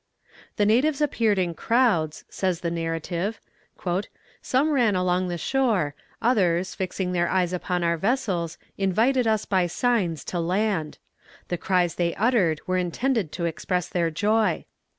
[0.55, 3.39] "The natives appeared in crowds," says the narrative.
[4.41, 9.67] "Some ran along the shore, others, fixing their eyes upon our vessels, invited us by
[9.67, 10.97] signs to land.
[11.49, 14.65] The cries they uttered were intended to express their joy.